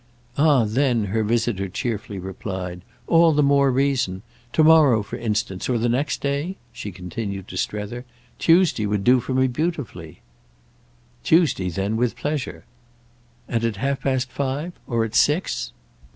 [0.35, 4.23] "Ah then," her visitor cheerfully replied, "all the more reason!
[4.53, 8.03] To morrow, for instance, or next day?" she continued to Strether.
[8.39, 10.21] "Tuesday would do for me beautifully."
[11.23, 12.65] "Tuesday then with pleasure."
[13.47, 15.71] "And at half past five?—or at six?"